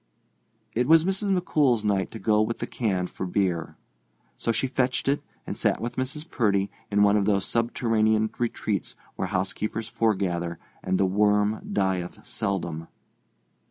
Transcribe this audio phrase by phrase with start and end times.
[0.73, 1.37] It was Mrs.
[1.37, 3.77] McCool's night to go with the can for beer.
[4.35, 6.27] So she fetched it and sat with Mrs.
[6.27, 12.25] Purdy in one of those subterranean retreats where house keepers foregather and the worm dieth
[12.25, 12.87] seldom.